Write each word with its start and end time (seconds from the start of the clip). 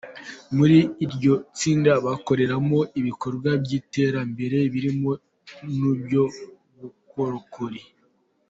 Muri 0.55 0.77
iryo 1.05 1.33
tsinda 1.57 1.91
bakoreramo 2.05 2.79
ibikorwa 2.99 3.49
by’iterambere 3.63 4.57
birimo 4.73 5.11
n’iby’ubukorokori. 5.77 7.81